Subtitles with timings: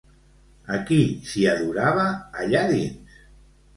[0.77, 0.97] A qui
[1.31, 2.07] s'hi adorava,
[2.45, 3.21] allà dins?